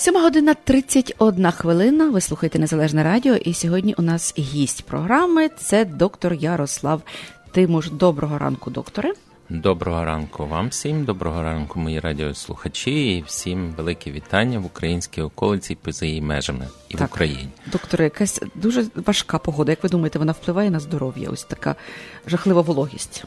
7 0.00 0.14
година 0.22 0.54
31 0.54 1.50
хвилина. 1.50 2.10
Ви 2.10 2.20
слухаєте 2.20 2.58
Незалежне 2.58 3.04
Радіо, 3.04 3.34
і 3.34 3.54
сьогодні 3.54 3.94
у 3.98 4.02
нас 4.02 4.34
гість 4.38 4.82
програми 4.82 5.48
це 5.48 5.84
доктор 5.84 6.34
Ярослав 6.34 7.02
Тимуш. 7.50 7.90
Доброго 7.90 8.38
ранку, 8.38 8.70
докторе. 8.70 9.12
Доброго 9.48 10.04
ранку 10.04 10.46
вам 10.46 10.68
всім, 10.68 11.04
доброго 11.04 11.42
ранку, 11.42 11.80
мої 11.80 12.00
радіослухачі, 12.00 13.16
і 13.16 13.22
всім 13.26 13.74
велике 13.76 14.10
вітання 14.10 14.58
в 14.58 14.66
українській 14.66 15.22
околиці 15.22 15.74
поза 15.74 16.06
її 16.06 16.20
межами 16.20 16.68
і 16.88 16.94
так. 16.94 17.00
в 17.00 17.14
Україні. 17.14 17.48
Докторе, 17.72 18.04
якась 18.04 18.40
дуже 18.54 18.84
важка 19.06 19.38
погода. 19.38 19.72
Як 19.72 19.82
ви 19.82 19.88
думаєте, 19.88 20.18
вона 20.18 20.32
впливає 20.32 20.70
на 20.70 20.80
здоров'я? 20.80 21.30
Ось 21.30 21.44
така 21.44 21.76
жахлива 22.26 22.60
вологість. 22.60 23.24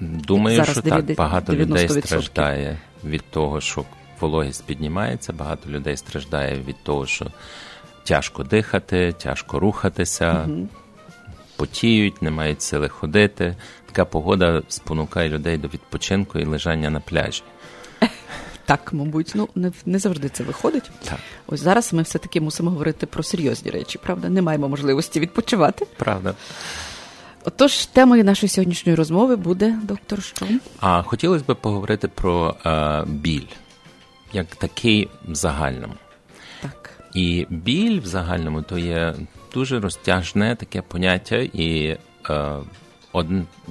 Думаю, 0.00 0.56
Зараз 0.56 0.72
що 0.72 0.82
90, 0.82 1.06
так 1.06 1.16
багато 1.16 1.52
90%. 1.52 1.56
людей 1.56 1.88
страждає 1.88 2.78
від 3.04 3.22
того, 3.30 3.60
що 3.60 3.84
вологість 4.22 4.66
піднімається, 4.66 5.32
багато 5.32 5.70
людей 5.70 5.96
страждає 5.96 6.60
від 6.60 6.76
того, 6.82 7.06
що 7.06 7.26
тяжко 8.04 8.44
дихати, 8.44 9.12
тяжко 9.12 9.60
рухатися. 9.60 10.46
Угу. 10.48 10.68
Потіють, 11.56 12.22
не 12.22 12.30
мають 12.30 12.62
сили 12.62 12.88
ходити, 12.88 13.56
така 13.86 14.04
погода 14.04 14.62
спонукає 14.68 15.28
людей 15.28 15.58
до 15.58 15.68
відпочинку 15.68 16.38
і 16.38 16.44
лежання 16.44 16.90
на 16.90 17.00
пляжі. 17.00 17.42
Так, 18.64 18.92
мабуть, 18.92 19.32
ну 19.34 19.48
не 19.54 19.72
не 19.86 19.98
завжди 19.98 20.28
це 20.28 20.44
виходить. 20.44 20.90
Так. 21.04 21.18
Ось 21.46 21.60
зараз 21.60 21.92
ми 21.92 22.02
все-таки 22.02 22.40
мусимо 22.40 22.70
говорити 22.70 23.06
про 23.06 23.22
серйозні 23.22 23.70
речі, 23.70 23.98
правда? 24.02 24.28
Не 24.28 24.42
маємо 24.42 24.68
можливості 24.68 25.20
відпочивати. 25.20 25.86
Правда. 25.96 26.34
Отож, 27.44 27.86
темою 27.86 28.24
нашої 28.24 28.50
сьогоднішньої 28.50 28.96
розмови 28.96 29.36
буде 29.36 29.78
доктор 29.82 30.22
що? 30.22 30.46
А 30.80 31.02
хотілося 31.02 31.44
б 31.48 31.56
поговорити 31.56 32.08
про 32.08 32.56
е, 32.66 33.04
біль, 33.06 33.46
як 34.32 34.46
такий 34.46 35.08
в 35.28 35.34
загальному. 35.34 35.94
Так. 36.60 36.90
І 37.14 37.46
біль 37.50 38.00
в 38.00 38.06
загальному 38.06 38.62
то 38.62 38.78
є 38.78 39.14
дуже 39.54 39.80
розтяжне 39.80 40.56
таке 40.56 40.82
поняття, 40.82 41.36
і 41.36 41.96
е, 42.30 42.58
Од... 43.12 43.26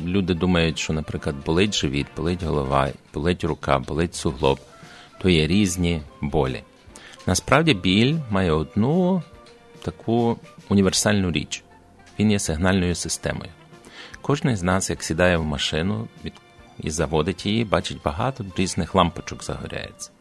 Люди 0.05 0.33
думають, 0.33 0.79
що, 0.79 0.93
наприклад, 0.93 1.35
болить 1.45 1.75
живіт, 1.75 2.07
болить 2.17 2.43
голова, 2.43 2.89
болить 3.13 3.43
рука, 3.43 3.79
болить 3.79 4.15
суглоб, 4.15 4.59
то 5.21 5.29
є 5.29 5.47
різні 5.47 6.01
болі. 6.21 6.63
Насправді 7.27 7.73
біль 7.73 8.17
має 8.29 8.51
одну 8.51 9.23
таку 9.81 10.37
універсальну 10.69 11.31
річ. 11.31 11.63
Він 12.19 12.31
є 12.31 12.39
сигнальною 12.39 12.95
системою. 12.95 13.51
Кожен 14.21 14.55
з 14.55 14.63
нас, 14.63 14.89
як 14.89 15.03
сідає 15.03 15.37
в 15.37 15.45
машину 15.45 16.07
від... 16.25 16.33
і 16.79 16.89
заводить 16.89 17.45
її, 17.45 17.65
бачить 17.65 18.01
багато 18.05 18.45
різних 18.57 18.95
лампочок 18.95 19.43
загоряється. 19.43 20.11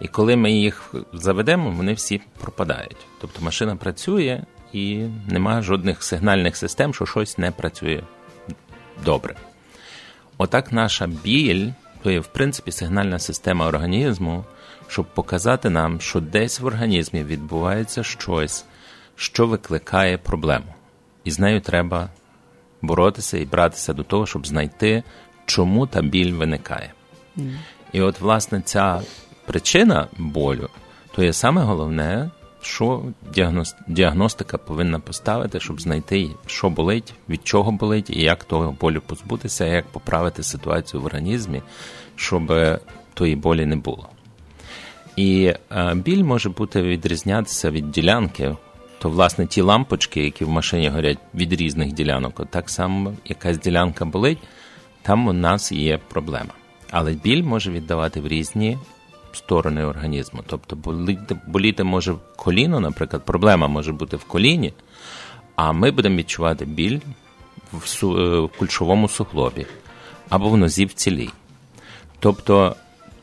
І 0.00 0.08
коли 0.08 0.36
ми 0.36 0.52
їх 0.52 0.94
заведемо, 1.12 1.70
вони 1.70 1.92
всі 1.92 2.20
пропадають. 2.40 3.06
Тобто 3.20 3.42
машина 3.42 3.76
працює 3.76 4.42
і 4.72 4.96
немає 5.28 5.62
жодних 5.62 6.02
сигнальних 6.02 6.56
систем, 6.56 6.94
що 6.94 7.06
щось 7.06 7.38
не 7.38 7.50
працює 7.50 8.02
добре. 9.04 9.36
Отак 10.38 10.72
наша 10.72 11.06
біль 11.06 11.70
то 12.02 12.10
є, 12.10 12.20
в 12.20 12.26
принципі, 12.26 12.72
сигнальна 12.72 13.18
система 13.18 13.66
організму, 13.66 14.44
щоб 14.88 15.06
показати 15.14 15.70
нам, 15.70 16.00
що 16.00 16.20
десь 16.20 16.60
в 16.60 16.66
організмі 16.66 17.24
відбувається 17.24 18.02
щось, 18.02 18.64
що 19.16 19.46
викликає 19.46 20.18
проблему. 20.18 20.74
І 21.24 21.30
з 21.30 21.38
нею 21.38 21.60
треба 21.60 22.08
боротися 22.82 23.38
і 23.38 23.44
братися 23.44 23.92
до 23.92 24.02
того, 24.02 24.26
щоб 24.26 24.46
знайти, 24.46 25.02
чому 25.46 25.86
та 25.86 26.02
біль 26.02 26.32
виникає. 26.32 26.92
Mm. 27.36 27.56
І 27.92 28.00
от, 28.00 28.20
власне, 28.20 28.60
ця 28.60 29.02
причина 29.48 30.06
болю 30.18 30.68
то 31.18 31.24
є 31.24 31.32
саме 31.32 31.62
головне, 31.62 32.30
що 32.62 33.02
діагностика 33.88 34.58
повинна 34.58 35.00
поставити, 35.00 35.60
щоб 35.60 35.80
знайти, 35.80 36.30
що 36.46 36.70
болить, 36.70 37.14
від 37.28 37.46
чого 37.46 37.72
болить, 37.72 38.10
і 38.10 38.22
як 38.22 38.44
того 38.44 38.76
болю 38.80 39.02
позбутися, 39.06 39.64
як 39.64 39.86
поправити 39.86 40.42
ситуацію 40.42 41.02
в 41.02 41.04
організмі, 41.04 41.62
щоб 42.16 42.52
тої 43.14 43.36
болі 43.36 43.66
не 43.66 43.76
було. 43.76 44.08
І 45.16 45.54
е, 45.70 45.94
біль 45.94 46.22
може 46.22 46.48
бути 46.48 46.82
відрізнятися 46.82 47.70
від 47.70 47.90
ділянки, 47.90 48.56
то, 48.98 49.10
власне, 49.10 49.46
ті 49.46 49.60
лампочки, 49.60 50.24
які 50.24 50.44
в 50.44 50.48
машині 50.48 50.88
горять 50.88 51.18
від 51.34 51.52
різних 51.52 51.92
ділянок, 51.92 52.40
от 52.40 52.50
так 52.50 52.70
само 52.70 53.12
якась 53.24 53.58
ділянка 53.58 54.04
болить, 54.04 54.38
там 55.02 55.28
у 55.28 55.32
нас 55.32 55.72
є 55.72 55.98
проблема. 56.08 56.50
Але 56.90 57.12
біль 57.12 57.42
може 57.42 57.70
віддавати 57.70 58.20
в 58.20 58.28
різні 58.28 58.78
сторони 59.32 59.84
організму. 59.84 60.40
Тобто 60.46 60.76
боліти, 60.76 61.36
боліти 61.46 61.84
може 61.84 62.14
коліно, 62.36 62.80
наприклад, 62.80 63.22
проблема 63.24 63.68
може 63.68 63.92
бути 63.92 64.16
в 64.16 64.24
коліні, 64.24 64.72
а 65.56 65.72
ми 65.72 65.90
будемо 65.90 66.16
відчувати 66.16 66.64
біль 66.64 66.98
в, 67.72 67.86
су, 67.86 68.18
е, 68.18 68.40
в 68.40 68.48
кульшовому 68.58 69.08
суглобі 69.08 69.66
або 70.28 70.48
в 70.48 70.56
нозі 70.56 70.84
в 70.84 70.92
цілій. 70.92 71.30
Тобто 72.20 72.76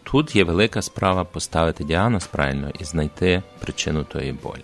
тут 0.03 0.35
є 0.35 0.43
велика 0.43 0.81
справа 0.81 1.23
поставити 1.23 1.83
діагноз 1.83 2.27
правильно 2.27 2.71
і 2.79 2.83
знайти 2.83 3.43
причину 3.59 4.03
тої 4.03 4.31
болі. 4.31 4.63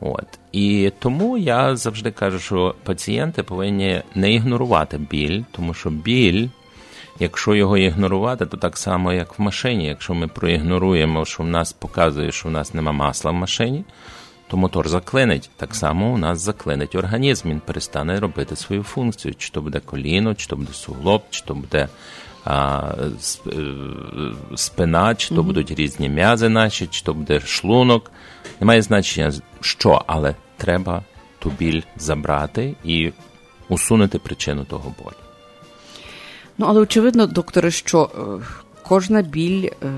От. 0.00 0.38
І 0.52 0.92
тому 0.98 1.38
я 1.38 1.76
завжди 1.76 2.10
кажу, 2.10 2.38
що 2.38 2.74
пацієнти 2.84 3.42
повинні 3.42 4.02
не 4.14 4.32
ігнорувати 4.32 4.98
біль, 4.98 5.42
тому 5.52 5.74
що 5.74 5.90
біль 5.90 6.48
Якщо 7.20 7.54
його 7.54 7.78
ігнорувати, 7.78 8.46
то 8.46 8.56
так 8.56 8.76
само, 8.76 9.12
як 9.12 9.38
в 9.38 9.42
машині. 9.42 9.86
Якщо 9.86 10.14
ми 10.14 10.28
проігноруємо, 10.28 11.24
що 11.24 11.42
в 11.42 11.46
нас 11.46 11.72
показує, 11.72 12.32
що 12.32 12.48
в 12.48 12.52
нас 12.52 12.74
нема 12.74 12.92
масла 12.92 13.30
в 13.30 13.34
машині, 13.34 13.84
то 14.48 14.56
мотор 14.56 14.88
заклинить. 14.88 15.50
Так 15.56 15.74
само 15.74 16.12
у 16.12 16.18
нас 16.18 16.40
заклинить 16.40 16.94
організм, 16.94 17.48
він 17.48 17.60
перестане 17.60 18.20
робити 18.20 18.56
свою 18.56 18.82
функцію. 18.82 19.34
Чи 19.34 19.50
то 19.50 19.62
буде 19.62 19.80
коліно, 19.80 20.34
чи 20.34 20.46
то 20.46 20.56
буде 20.56 20.72
суглоб, 20.72 21.22
чи 21.30 21.44
то 21.44 21.54
буде 21.54 21.88
а, 22.44 22.82
е, 23.46 23.60
спина, 24.56 25.14
чи 25.14 25.34
то 25.34 25.42
будуть 25.42 25.70
різні 25.70 26.08
м'язи 26.08 26.48
наші, 26.48 26.86
чи 26.86 27.02
то 27.02 27.14
буде 27.14 27.40
шлунок. 27.40 28.10
Немає 28.60 28.82
значення, 28.82 29.32
що, 29.60 30.02
але 30.06 30.34
треба 30.56 31.02
ту 31.38 31.50
біль 31.58 31.82
забрати 31.96 32.74
і 32.84 33.12
усунути 33.68 34.18
причину 34.18 34.64
того 34.64 34.94
болю. 35.04 35.27
Ну, 36.58 36.66
але 36.68 36.80
очевидно, 36.80 37.26
докторе, 37.26 37.70
що 37.70 38.10
е, 38.14 38.46
кожна 38.82 39.22
біль, 39.22 39.68
е, 39.82 39.92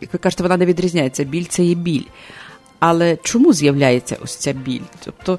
як 0.00 0.12
ви 0.12 0.18
кажете, 0.18 0.42
вона 0.42 0.56
не 0.56 0.66
відрізняється. 0.66 1.24
Біль 1.24 1.44
це 1.44 1.64
є 1.64 1.74
біль. 1.74 2.04
Але 2.78 3.18
чому 3.22 3.52
з'являється 3.52 4.16
ось 4.22 4.36
ця 4.36 4.52
біль? 4.52 4.80
Тобто. 5.04 5.38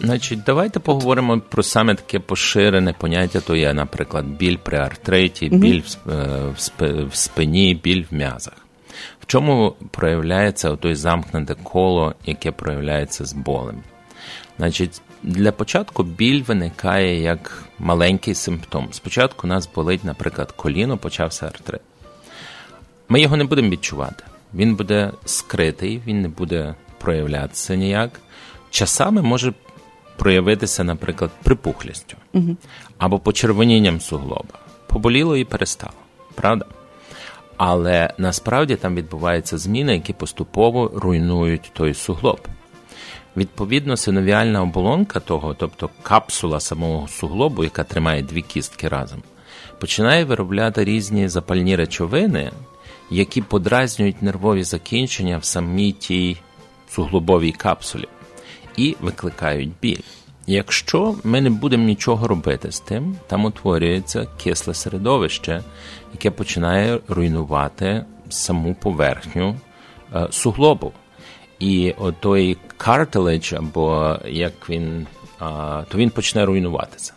Значить, 0.00 0.42
давайте 0.46 0.80
поговоримо 0.80 1.40
про 1.40 1.62
саме 1.62 1.94
таке 1.94 2.18
поширене 2.18 2.92
поняття. 2.92 3.40
То 3.40 3.56
є, 3.56 3.74
наприклад, 3.74 4.26
біль 4.26 4.56
при 4.62 4.78
артриті, 4.78 5.48
біль 5.48 5.82
mm-hmm. 6.06 7.08
в 7.08 7.14
спині, 7.14 7.80
біль 7.82 8.04
в 8.10 8.14
м'язах. 8.14 8.54
В 9.20 9.26
чому 9.26 9.74
проявляється 9.90 10.76
той 10.76 10.94
замкнуте 10.94 11.54
коло, 11.62 12.14
яке 12.26 12.52
проявляється 12.52 13.24
з 13.24 13.32
болем? 13.32 13.82
Значить, 14.62 15.02
для 15.22 15.52
початку 15.52 16.02
біль 16.02 16.42
виникає 16.42 17.20
як 17.20 17.64
маленький 17.78 18.34
симптом. 18.34 18.88
Спочатку 18.90 19.46
у 19.46 19.50
нас 19.50 19.68
болить, 19.74 20.04
наприклад, 20.04 20.52
коліно, 20.52 20.98
почався 20.98 21.46
артрит. 21.46 21.80
Ми 23.08 23.20
його 23.20 23.36
не 23.36 23.44
будемо 23.44 23.70
відчувати. 23.70 24.24
Він 24.54 24.74
буде 24.74 25.12
скритий, 25.24 26.02
він 26.06 26.22
не 26.22 26.28
буде 26.28 26.74
проявлятися 26.98 27.74
ніяк. 27.74 28.10
Часами 28.70 29.22
може 29.22 29.52
проявитися, 30.16 30.84
наприклад, 30.84 31.30
припухлістю 31.42 32.16
угу. 32.32 32.56
або 32.98 33.18
почервонінням 33.18 34.00
суглоба. 34.00 34.58
Поболіло 34.86 35.36
і 35.36 35.44
перестало. 35.44 35.94
Правда? 36.34 36.66
Але 37.56 38.14
насправді 38.18 38.76
там 38.76 38.94
відбуваються 38.94 39.58
зміни, 39.58 39.94
які 39.94 40.12
поступово 40.12 40.92
руйнують 40.94 41.70
той 41.74 41.94
суглоб. 41.94 42.48
Відповідно, 43.36 43.96
синовіальна 43.96 44.62
оболонка 44.62 45.20
того, 45.20 45.54
тобто 45.54 45.90
капсула 46.02 46.60
самого 46.60 47.08
суглобу, 47.08 47.64
яка 47.64 47.84
тримає 47.84 48.22
дві 48.22 48.42
кістки 48.42 48.88
разом, 48.88 49.22
починає 49.78 50.24
виробляти 50.24 50.84
різні 50.84 51.28
запальні 51.28 51.76
речовини, 51.76 52.52
які 53.10 53.42
подразнюють 53.42 54.22
нервові 54.22 54.64
закінчення 54.64 55.38
в 55.38 55.44
самій 55.44 55.92
тій 55.92 56.36
суглобовій 56.88 57.52
капсулі 57.52 58.08
і 58.76 58.96
викликають 59.00 59.70
біль. 59.82 60.02
Якщо 60.46 61.14
ми 61.24 61.40
не 61.40 61.50
будемо 61.50 61.84
нічого 61.84 62.28
робити 62.28 62.72
з 62.72 62.80
тим, 62.80 63.16
там 63.26 63.44
утворюється 63.44 64.26
кисле 64.42 64.74
середовище, 64.74 65.62
яке 66.12 66.30
починає 66.30 66.98
руйнувати 67.08 68.04
саму 68.28 68.74
поверхню 68.74 69.56
е, 70.14 70.28
суглобу. 70.30 70.92
І 71.62 71.94
той 72.20 72.56
cartilage, 72.78 73.58
або 73.58 74.16
як 74.28 74.52
він, 74.68 75.06
то 75.88 75.94
він 75.94 76.10
почне 76.10 76.44
руйнуватися. 76.44 77.12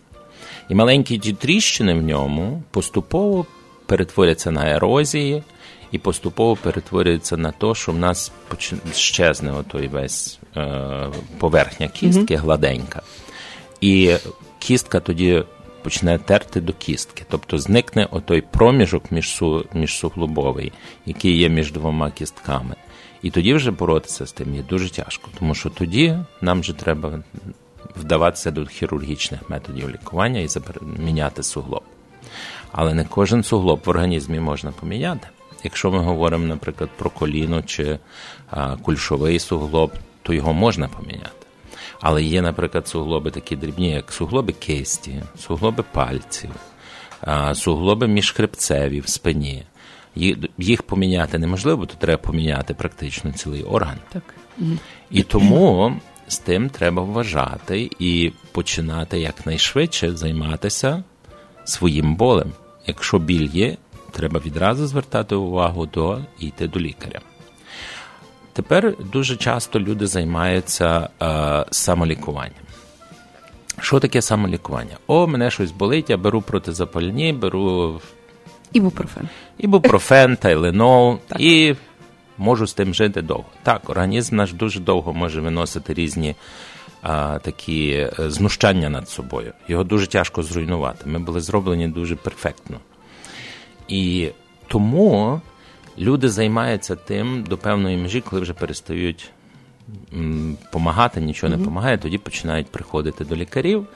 І 0.69 0.75
маленькі 0.75 1.17
ті 1.17 1.33
тріщини 1.33 1.93
в 1.93 2.01
ньому 2.01 2.63
поступово 2.71 3.45
перетворяться 3.85 4.51
на 4.51 4.69
ерозії, 4.69 5.43
і 5.91 5.97
поступово 5.97 6.55
перетворюється 6.55 7.37
на 7.37 7.51
те, 7.51 7.75
що 7.75 7.91
в 7.91 7.97
нас 7.97 8.31
щезне 8.93 9.51
отой 9.51 9.87
весь 9.87 10.39
е, 10.57 11.07
поверхня 11.37 11.87
кістки, 11.87 12.35
mm-hmm. 12.35 12.39
гладенька. 12.39 13.01
І 13.81 14.15
кістка 14.59 14.99
тоді 14.99 15.43
почне 15.83 16.17
терти 16.17 16.61
до 16.61 16.73
кістки. 16.73 17.25
Тобто 17.29 17.57
зникне 17.57 18.07
отой 18.11 18.41
проміжок 18.41 19.11
між 19.11 19.29
су, 19.29 19.65
між 19.73 19.97
суглобовий, 19.97 20.71
який 21.05 21.37
є 21.37 21.49
між 21.49 21.71
двома 21.71 22.11
кістками. 22.11 22.75
І 23.25 23.31
тоді 23.31 23.53
вже 23.53 23.71
боротися 23.71 24.25
з 24.25 24.31
тим 24.31 24.55
є 24.55 24.63
дуже 24.69 24.89
тяжко, 24.89 25.29
тому 25.39 25.55
що 25.55 25.69
тоді 25.69 26.17
нам 26.41 26.59
вже 26.59 26.73
треба 26.73 27.23
вдаватися 27.95 28.51
до 28.51 28.65
хірургічних 28.65 29.49
методів 29.49 29.89
лікування 29.89 30.39
і 30.39 30.47
міняти 30.97 31.43
суглоб. 31.43 31.83
Але 32.71 32.93
не 32.93 33.05
кожен 33.05 33.43
суглоб 33.43 33.81
в 33.85 33.89
організмі 33.89 34.39
можна 34.39 34.71
поміняти. 34.71 35.27
Якщо 35.63 35.91
ми 35.91 35.99
говоримо, 35.99 36.47
наприклад, 36.47 36.89
про 36.97 37.09
коліно 37.09 37.61
чи 37.61 37.99
а, 38.49 38.75
кульшовий 38.77 39.39
суглоб, 39.39 39.91
то 40.21 40.33
його 40.33 40.53
можна 40.53 40.87
поміняти. 40.87 41.45
Але 42.01 42.23
є, 42.23 42.41
наприклад, 42.41 42.87
суглоби 42.87 43.31
такі 43.31 43.55
дрібні, 43.55 43.91
як 43.91 44.11
суглоби 44.11 44.53
кисті, 44.53 45.23
суглоби 45.37 45.83
пальців, 45.91 46.51
а, 47.21 47.55
суглоби 47.55 48.07
міжхребцеві 48.07 48.99
в 48.99 49.07
спині. 49.07 49.63
Їх 50.57 50.83
поміняти 50.83 51.39
неможливо, 51.39 51.77
бо 51.77 51.85
то 51.85 51.95
треба 51.95 52.21
поміняти 52.21 52.73
практично 52.73 53.31
цілий 53.31 53.63
орган. 53.63 53.97
Так. 54.11 54.23
І 55.11 55.23
тому 55.23 55.95
з 56.27 56.37
тим 56.37 56.69
треба 56.69 57.01
вважати 57.01 57.89
і 57.99 58.31
починати 58.51 59.19
якнайшвидше 59.19 60.15
займатися 60.15 61.03
своїм 61.65 62.15
болем. 62.15 62.51
Якщо 62.87 63.19
біль 63.19 63.49
є, 63.53 63.77
треба 64.11 64.41
відразу 64.45 64.87
звертати 64.87 65.35
увагу 65.35 65.85
до 65.85 66.19
і 66.39 66.47
йти 66.47 66.67
до 66.67 66.79
лікаря. 66.79 67.19
Тепер 68.53 68.93
дуже 69.11 69.35
часто 69.35 69.79
люди 69.79 70.07
займаються 70.07 71.09
е, 71.21 71.65
самолікуванням. 71.71 72.65
Що 73.79 73.99
таке 73.99 74.21
самолікування? 74.21 74.97
О, 75.07 75.27
мене 75.27 75.51
щось 75.51 75.71
болить, 75.71 76.09
я 76.09 76.17
беру 76.17 76.41
протизапальні, 76.41 77.33
беру 77.33 78.01
ібупрофен. 78.75 79.29
Ібупрофен, 79.57 80.35
тайленол 80.35 81.19
і 81.39 81.75
можу 82.37 82.67
з 82.67 82.73
тим 82.73 82.93
жити 82.93 83.21
довго. 83.21 83.45
Так, 83.63 83.89
організм 83.89 84.35
наш 84.35 84.53
дуже 84.53 84.79
довго 84.79 85.13
може 85.13 85.41
виносити 85.41 85.93
різні 85.93 86.35
а, 87.01 87.39
такі 87.39 88.07
знущання 88.19 88.89
над 88.89 89.09
собою. 89.09 89.53
Його 89.67 89.83
дуже 89.83 90.07
тяжко 90.07 90.43
зруйнувати. 90.43 91.09
Ми 91.09 91.19
були 91.19 91.41
зроблені 91.41 91.87
дуже 91.87 92.15
перфектно. 92.15 92.79
І 93.87 94.29
тому 94.67 95.41
люди 95.97 96.29
займаються 96.29 96.95
тим 96.95 97.43
до 97.43 97.57
певної 97.57 97.97
межі, 97.97 98.21
коли 98.21 98.41
вже 98.41 98.53
перестають 98.53 99.31
допомагати, 100.63 101.21
нічого 101.21 101.49
не 101.49 101.57
допомагає, 101.57 101.97
тоді 101.97 102.17
починають 102.17 102.67
приходити 102.67 103.25
до 103.25 103.35
лікарів. 103.35 103.87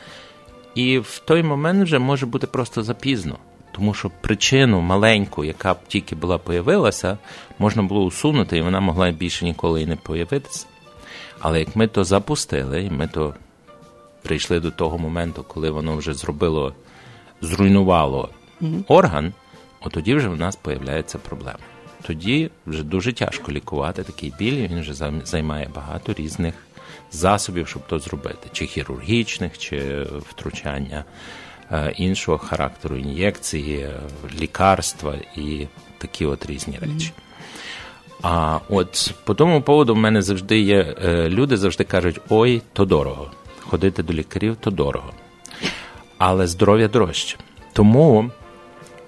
І 0.76 1.00
в 1.00 1.22
той 1.26 1.44
момент 1.44 1.84
вже 1.84 2.00
може 2.00 2.26
бути 2.26 2.48
просто 2.48 2.84
запізно. 2.84 3.38
Тому 3.80 3.94
що 3.94 4.12
причину 4.22 4.82
маленьку, 4.82 5.44
яка 5.44 5.74
б 5.74 5.78
тільки 5.88 6.16
була 6.16 6.38
появилася, 6.38 7.18
можна 7.60 7.84
було 7.84 8.04
усунути, 8.04 8.58
і 8.58 8.62
вона 8.62 8.80
могла 8.80 9.12
більше 9.12 9.46
ніколи 9.46 9.82
і 9.82 9.86
не 9.86 9.96
появитися. 9.96 10.66
Але 11.40 11.60
як 11.60 11.76
ми 11.76 11.88
то 11.88 12.04
запустили, 12.04 12.84
і 12.84 12.90
ми 12.90 13.08
то 13.08 13.34
прийшли 14.22 14.60
до 14.60 14.72
того 14.72 14.98
моменту, 14.98 15.46
коли 15.48 15.70
воно 15.70 15.96
вже 15.96 16.14
зробило, 16.14 16.74
зруйнувало 17.42 18.30
mm-hmm. 18.62 18.84
орган, 18.88 19.34
от 19.82 19.92
тоді 19.92 20.16
вже 20.16 20.30
в 20.30 20.38
нас 20.38 20.56
появляється 20.56 21.18
проблема. 21.18 21.60
Тоді 22.02 22.52
вже 22.66 22.84
дуже 22.84 23.14
тяжко 23.14 23.52
лікувати 23.52 24.04
такий 24.04 24.34
біль, 24.40 24.68
він 24.68 24.80
вже 24.80 24.94
займає 25.24 25.70
багато 25.76 26.14
різних 26.14 26.54
засобів, 27.12 27.68
щоб 27.68 27.88
то 27.88 28.00
зробити, 28.00 28.50
чи 28.52 28.66
хірургічних, 28.66 29.58
чи 29.58 30.08
втручання. 30.30 31.06
Е, 31.72 31.94
іншого 31.98 32.38
характеру 32.38 32.96
ін'єкції, 32.98 33.90
лікарства 34.40 35.16
і 35.36 35.68
такі 35.98 36.26
от 36.26 36.46
різні 36.46 36.80
речі. 36.82 37.12
А 38.22 38.60
от 38.70 39.14
по 39.24 39.34
тому 39.34 39.62
поводу 39.62 39.94
в 39.94 39.98
мене 39.98 40.22
завжди 40.22 40.60
є 40.60 40.96
е, 41.06 41.30
люди 41.30 41.58
завжди 41.58 41.84
кажуть: 41.84 42.20
ой, 42.30 42.62
то 42.74 42.86
дорого. 42.86 43.32
Ходити 43.60 44.04
до 44.04 44.14
лікарів 44.14 44.58
то 44.60 44.72
дорого. 44.72 45.14
Але 46.18 46.48
здоров'я 46.48 46.88
дорожче. 46.88 47.38
Тому 47.74 48.32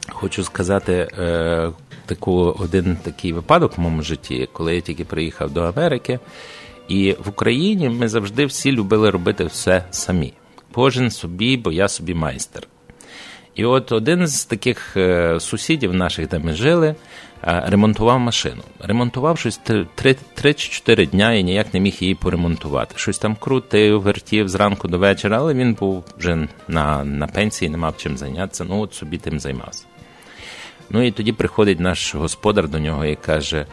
хочу 0.09 0.43
сказати 0.43 1.07
е, 1.19 1.71
таку, 2.05 2.55
один 2.59 2.97
такий 3.03 3.33
випадок 3.33 3.77
в 3.77 3.81
моєму 3.81 4.01
житті, 4.01 4.49
коли 4.53 4.75
я 4.75 4.81
тільки 4.81 5.05
приїхав 5.05 5.51
до 5.51 5.61
Америки, 5.61 6.19
і 6.87 7.15
в 7.25 7.29
Україні 7.29 7.89
ми 7.89 8.07
завжди 8.07 8.45
всі 8.45 8.71
любили 8.71 9.09
робити 9.09 9.45
все 9.45 9.83
самі 9.91 10.33
кожен 10.73 11.11
собі, 11.11 11.57
бо 11.57 11.71
я 11.71 11.87
собі 11.87 12.13
майстер. 12.13 12.67
І 13.55 13.65
от 13.65 13.91
один 13.91 14.27
з 14.27 14.45
таких 14.45 14.97
е, 14.97 15.39
сусідів 15.39 15.93
наших, 15.93 16.27
де 16.27 16.39
ми 16.39 16.53
жили, 16.53 16.95
е, 17.43 17.63
ремонтував 17.67 18.19
машину. 18.19 18.61
Ремонтував 18.79 19.37
щось 19.37 19.57
3 19.95 20.53
чи 20.53 20.69
4 20.69 21.05
дня 21.05 21.33
і 21.33 21.43
ніяк 21.43 21.73
не 21.73 21.79
міг 21.79 21.97
її 21.99 22.15
поремонтувати. 22.15 22.93
Щось 22.97 23.17
там 23.19 23.35
крутив, 23.35 24.01
вертів 24.01 24.49
зранку 24.49 24.87
до 24.87 24.97
вечора, 24.97 25.37
але 25.37 25.53
він 25.53 25.73
був 25.73 26.03
вже 26.17 26.47
на 26.67 27.03
на 27.03 27.27
пенсії, 27.27 27.69
не 27.69 27.77
мав 27.77 27.97
чим 27.97 28.17
зайнятися. 28.17 28.63
Ну, 28.63 28.79
от 28.81 28.93
собі 28.93 29.17
тим 29.17 29.39
займався. 29.39 29.85
Ну 30.89 31.03
і 31.03 31.11
тоді 31.11 31.31
приходить 31.31 31.79
наш 31.79 32.15
господар 32.15 32.69
до 32.69 32.79
нього 32.79 33.05
і 33.05 33.15
каже: 33.15 33.65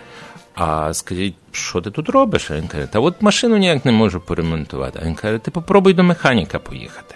а 0.58 0.94
скажіть, 0.94 1.34
що 1.52 1.80
ти 1.80 1.90
тут 1.90 2.08
робиш? 2.08 2.50
Він 2.50 2.68
каже, 2.68 2.86
та 2.86 3.00
от 3.00 3.22
машину 3.22 3.56
ніяк 3.56 3.84
не 3.84 3.92
можу 3.92 4.20
поремонтувати. 4.20 4.98
А 5.02 5.06
він 5.06 5.14
каже, 5.14 5.38
ти 5.38 5.50
попробуй 5.50 5.92
до 5.92 6.02
механіка 6.02 6.58
поїхати. 6.58 7.14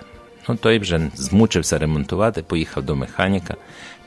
Ну, 0.49 0.57
той 0.57 0.79
вже 0.79 1.11
змучився 1.15 1.79
ремонтувати, 1.79 2.43
поїхав 2.43 2.83
до 2.83 2.97
механіка, 2.97 3.57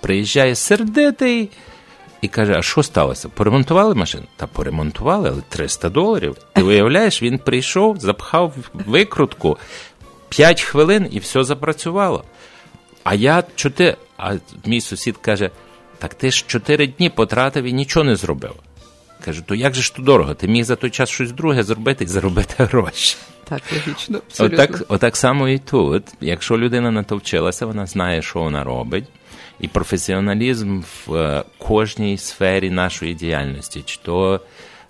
приїжджає 0.02 0.56
сердитий 0.56 1.50
і 2.22 2.28
каже: 2.28 2.56
А 2.58 2.62
що 2.62 2.84
сталося? 2.84 3.30
Поремонтували 3.30 3.96
машину? 3.96 4.24
Та 4.36 4.48
поремонтували, 4.48 5.30
але 5.30 5.42
300 5.50 5.90
доларів. 5.90 6.38
Ти 6.54 6.62
уявляєш, 6.62 7.24
він 7.24 7.38
прийшов, 7.38 7.98
запхав 8.00 8.54
викрутку 8.74 9.58
5 10.30 10.62
хвилин 10.62 11.08
і 11.12 11.20
все 11.20 11.44
запрацювало. 11.44 12.24
А 13.04 13.14
я 13.14 13.44
чотири. 13.56 13.98
А 14.18 14.36
мій 14.66 14.82
сусід 14.82 15.18
каже: 15.18 15.50
так 15.98 16.14
ти 16.14 16.32
ж 16.32 16.46
чотири 16.48 16.88
дні 16.88 17.10
потратив 17.10 17.64
і 17.64 17.74
нічого 17.74 18.04
не 18.04 18.16
зробив. 18.16 18.56
Кажу, 19.26 19.42
то 19.46 19.56
як 19.56 19.74
же 19.76 19.82
ж 19.82 19.96
то 19.96 20.02
дорого? 20.02 20.34
Ти 20.34 20.48
міг 20.48 20.64
за 20.64 20.76
той 20.76 20.90
час 20.90 21.10
щось 21.10 21.32
друге 21.32 21.64
зробити 21.64 22.04
і 22.04 22.08
заробити 22.08 22.64
гроші. 22.64 23.18
Так, 23.44 23.62
логічно. 23.74 24.22
Отак, 24.40 24.84
отак 24.88 25.18
само 25.18 25.50
і 25.50 25.58
тут. 25.58 26.04
Якщо 26.22 26.58
людина 26.58 26.92
на 26.92 27.04
то 27.04 27.18
вчилася, 27.18 27.66
вона 27.66 27.86
знає, 27.86 28.22
що 28.22 28.40
вона 28.40 28.64
робить. 28.64 29.06
І 29.60 29.68
професіоналізм 29.68 30.82
в 30.82 31.16
е, 31.16 31.44
кожній 31.58 32.18
сфері 32.18 32.70
нашої 32.70 33.14
діяльності, 33.14 33.82
чи 33.86 34.00
то 34.04 34.42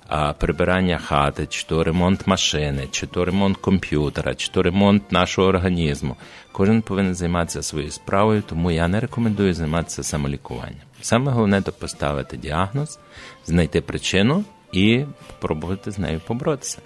а, 0.07 0.33
прибирання 0.33 0.97
хати, 0.97 1.47
чи 1.49 1.65
то 1.67 1.83
ремонт 1.83 2.27
машини, 2.27 2.87
чи 2.91 3.07
то 3.07 3.25
ремонт 3.25 3.57
комп'ютера, 3.57 4.35
чи 4.35 4.47
то 4.47 4.63
ремонт 4.63 5.11
нашого 5.11 5.47
організму. 5.47 6.15
Кожен 6.51 6.81
повинен 6.81 7.15
займатися 7.15 7.63
своєю 7.63 7.91
справою, 7.91 8.43
тому 8.49 8.71
я 8.71 8.87
не 8.87 8.99
рекомендую 8.99 9.53
займатися 9.53 10.03
самолікуванням. 10.03 10.81
Саме 11.05 11.31
головне 11.31 11.61
то 11.61 11.71
поставити 11.71 12.37
діагноз, 12.37 12.99
знайти 13.45 13.81
причину 13.81 14.43
і 14.71 15.05
спробувати 15.29 15.91
з 15.91 15.99
нею 15.99 16.21
поборотися. 16.27 16.77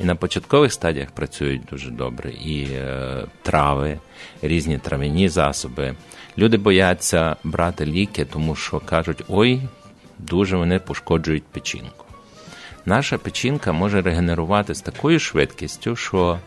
І 0.00 0.04
на 0.04 0.14
початкових 0.16 0.72
стадіях 0.72 1.10
працюють 1.10 1.62
дуже 1.70 1.90
добре 1.90 2.30
і 2.30 2.68
е, 2.72 3.24
трави, 3.42 3.98
різні 4.42 4.78
трав'яні 4.78 5.28
засоби. 5.28 5.94
Люди 6.38 6.56
бояться 6.56 7.36
брати 7.44 7.86
ліки, 7.86 8.24
тому 8.24 8.54
що 8.54 8.80
кажуть, 8.80 9.22
ой, 9.28 9.60
дуже 10.18 10.56
вони 10.56 10.78
пошкоджують 10.78 11.44
печінку. 11.44 12.06
Наша 12.86 13.18
печінка 13.18 13.72
може 13.72 14.02
регенерувати 14.02 14.74
з 14.74 14.80
такою 14.80 15.18
швидкістю, 15.18 15.96
що 15.96 16.38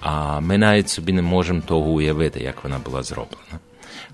а, 0.00 0.40
ми 0.40 0.58
навіть 0.58 0.88
собі 0.88 1.12
не 1.12 1.22
можемо 1.22 1.60
того 1.60 1.90
уявити, 1.90 2.40
як 2.40 2.64
вона 2.64 2.78
була 2.78 3.02
зроблена. 3.02 3.58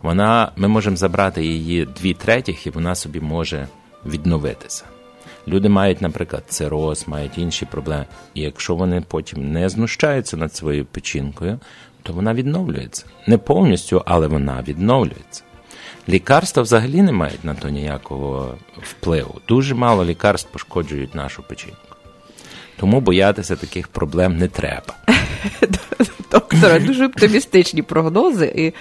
Вона, 0.02 0.52
Ми 0.56 0.68
можемо 0.68 0.96
забрати 0.96 1.44
її 1.44 1.88
дві 2.00 2.14
третіх, 2.14 2.66
і 2.66 2.70
вона 2.70 2.94
собі 2.94 3.20
може 3.20 3.68
відновитися. 4.06 4.84
Люди 5.48 5.68
мають, 5.68 6.02
наприклад, 6.02 6.44
цироз, 6.48 7.04
мають 7.08 7.38
інші 7.38 7.66
проблеми. 7.66 8.06
І 8.34 8.40
якщо 8.40 8.74
вони 8.74 9.00
потім 9.00 9.52
не 9.52 9.68
знущаються 9.68 10.36
над 10.36 10.54
своєю 10.54 10.84
печінкою, 10.84 11.58
то 12.02 12.12
вона 12.12 12.34
відновлюється. 12.34 13.04
Не 13.26 13.38
повністю, 13.38 14.02
але 14.06 14.26
вона 14.26 14.64
відновлюється. 14.68 15.42
Лікарства 16.08 16.62
взагалі 16.62 17.02
не 17.02 17.12
мають 17.12 17.44
на 17.44 17.54
то 17.54 17.68
ніякого 17.68 18.54
впливу. 18.82 19.40
Дуже 19.48 19.74
мало 19.74 20.04
лікарств 20.04 20.52
пошкоджують 20.52 21.14
нашу 21.14 21.42
печінку. 21.42 21.78
Тому 22.76 23.00
боятися 23.00 23.56
таких 23.56 23.88
проблем 23.88 24.36
не 24.36 24.48
треба. 24.48 24.94
Доктора, 26.30 26.78
дуже 26.78 27.06
оптимістичні 27.06 27.82
прогнози, 27.82 28.52
і 28.56 28.72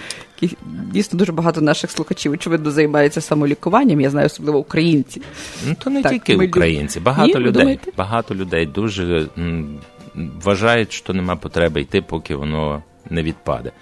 дійсно 0.92 1.18
дуже 1.18 1.32
багато 1.32 1.60
наших 1.60 1.90
слухачів, 1.90 2.32
очевидно, 2.32 2.70
займаються 2.70 3.20
самолікуванням. 3.20 4.00
Я 4.00 4.10
знаю, 4.10 4.26
особливо 4.26 4.58
українці. 4.58 5.22
Ну 5.66 5.76
то 5.78 5.90
не 5.90 6.02
так, 6.02 6.12
тільки 6.12 6.36
українці, 6.36 7.00
багато 7.00 7.38
Ні, 7.38 7.44
людей. 7.44 7.78
Багато 7.96 8.34
людей 8.34 8.66
дуже 8.66 9.26
м, 9.38 9.78
вважають, 10.42 10.92
що 10.92 11.12
нема 11.12 11.36
потреби 11.36 11.80
йти, 11.80 12.02
поки 12.02 12.34
воно 12.36 12.82
не 13.10 13.22
відпаде. 13.22 13.72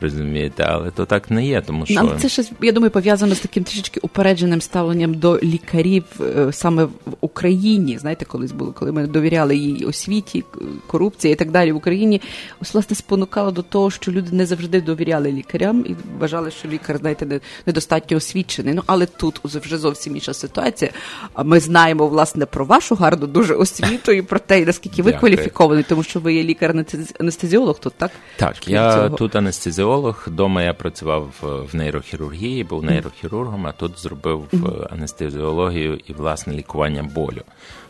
Розумієте, 0.00 0.62
але 0.68 0.90
то 0.90 1.06
так 1.06 1.30
не 1.30 1.46
є, 1.46 1.60
тому 1.60 1.86
що 1.86 2.00
Але 2.00 2.18
це 2.18 2.28
щось, 2.28 2.52
я 2.62 2.72
думаю, 2.72 2.90
пов'язано 2.90 3.34
з 3.34 3.40
таким 3.40 3.64
трішечки 3.64 4.00
упередженим 4.02 4.60
ставленням 4.60 5.14
до 5.14 5.38
лікарів 5.42 6.04
е, 6.20 6.52
саме 6.52 6.84
в 6.84 6.92
Україні. 7.20 7.98
Знаєте, 7.98 8.24
колись 8.24 8.52
було, 8.52 8.72
коли 8.72 8.92
ми 8.92 9.06
довіряли 9.06 9.56
їй 9.56 9.84
освіті, 9.84 10.44
корупції 10.86 11.32
і 11.32 11.36
так 11.36 11.50
далі 11.50 11.72
в 11.72 11.76
Україні. 11.76 12.20
Ось 12.62 12.74
власне 12.74 12.96
спонукало 12.96 13.50
до 13.50 13.62
того, 13.62 13.90
що 13.90 14.12
люди 14.12 14.28
не 14.32 14.46
завжди 14.46 14.80
довіряли 14.80 15.32
лікарям 15.32 15.84
і 15.88 15.96
вважали, 16.18 16.50
що 16.50 16.68
лікар, 16.68 16.98
знаєте, 16.98 17.40
недостатньо 17.66 18.16
освічений. 18.16 18.74
Ну 18.74 18.82
але 18.86 19.06
тут 19.06 19.40
вже 19.44 19.78
зовсім 19.78 20.14
інша 20.14 20.34
ситуація. 20.34 20.90
А 21.34 21.42
ми 21.42 21.60
знаємо 21.60 22.08
власне 22.08 22.46
про 22.46 22.64
вашу 22.64 22.94
гарну 22.94 23.26
дуже 23.26 23.54
освіту 23.54 24.12
і 24.12 24.22
про 24.22 24.38
те, 24.38 24.64
наскільки 24.64 25.02
ви 25.02 25.12
кваліфікований, 25.12 25.84
тому 25.88 26.02
що 26.02 26.20
ви 26.20 26.34
є 26.34 26.42
лікар-анестезіолог 26.42 27.78
тут, 27.78 27.92
так? 27.98 28.10
Так, 28.36 28.68
я 28.68 29.08
тут 29.08 29.36
анестезіолог 29.36 29.85
анестезіолог. 29.86 30.28
Дома 30.30 30.62
я 30.62 30.74
працював 30.74 31.30
в 31.42 31.76
нейрохірургії, 31.76 32.64
був 32.64 32.84
нейрохірургом, 32.84 33.66
а 33.66 33.72
тут 33.72 33.98
зробив 33.98 34.48
анестезіологію 34.90 36.00
і 36.06 36.12
власне 36.12 36.54
лікування 36.54 37.02
болю, 37.02 37.42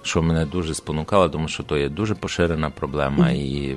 що 0.02 0.22
мене 0.22 0.46
дуже 0.46 0.74
спонукало, 0.74 1.28
тому 1.28 1.48
що 1.48 1.62
то 1.62 1.78
є 1.78 1.88
дуже 1.88 2.14
поширена 2.14 2.70
проблема, 2.70 3.30
і 3.30 3.76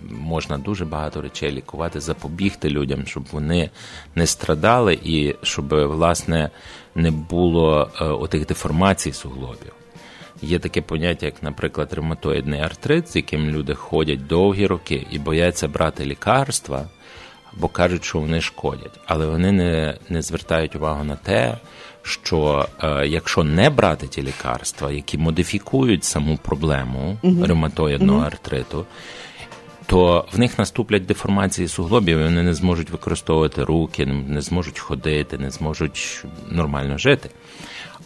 можна 0.00 0.58
дуже 0.58 0.84
багато 0.84 1.20
речей 1.20 1.52
лікувати, 1.52 2.00
запобігти 2.00 2.70
людям, 2.70 3.06
щоб 3.06 3.24
вони 3.32 3.70
не 4.14 4.26
страдали, 4.26 4.98
і 5.04 5.34
щоб 5.42 5.74
власне 5.74 6.50
не 6.94 7.10
було 7.10 7.90
е, 8.00 8.04
отих 8.04 8.46
деформацій 8.46 9.12
суглобів. 9.12 9.72
Є 10.42 10.58
таке 10.58 10.82
поняття, 10.82 11.26
як, 11.26 11.42
наприклад, 11.42 11.92
ревматоїдний 11.92 12.60
артрит, 12.60 13.08
з 13.08 13.16
яким 13.16 13.50
люди 13.50 13.74
ходять 13.74 14.26
довгі 14.26 14.66
роки 14.66 15.06
і 15.10 15.18
бояться 15.18 15.68
брати 15.68 16.04
лікарства, 16.04 16.88
бо 17.60 17.68
кажуть, 17.68 18.04
що 18.04 18.18
вони 18.18 18.40
шкодять, 18.40 19.00
але 19.06 19.26
вони 19.26 19.52
не 19.52 19.98
не 20.08 20.22
звертають 20.22 20.76
увагу 20.76 21.04
на 21.04 21.16
те, 21.16 21.56
що 22.02 22.68
е, 22.82 23.06
якщо 23.06 23.44
не 23.44 23.70
брати 23.70 24.06
ті 24.06 24.22
лікарства, 24.22 24.92
які 24.92 25.18
модифікують 25.18 26.04
саму 26.04 26.36
проблему 26.36 27.18
uh 27.22 27.46
ревматоїдного 27.46 28.20
uh 28.20 28.26
артриту, 28.26 28.86
то 29.86 30.26
в 30.32 30.38
них 30.38 30.58
наступлять 30.58 31.06
деформації 31.06 31.68
суглобів, 31.68 32.18
і 32.18 32.24
вони 32.24 32.42
не 32.42 32.54
зможуть 32.54 32.90
використовувати 32.90 33.64
руки, 33.64 34.06
не 34.06 34.40
зможуть 34.40 34.78
ходити, 34.78 35.38
не 35.38 35.50
зможуть 35.50 36.24
нормально 36.50 36.98
жити. 36.98 37.30